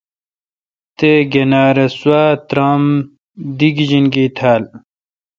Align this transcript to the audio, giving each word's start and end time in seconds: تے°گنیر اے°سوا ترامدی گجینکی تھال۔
تے°گنیر 0.97 1.77
اے°سوا 1.83 2.23
ترامدی 2.47 3.69
گجینکی 3.77 4.25
تھال۔ 4.37 4.63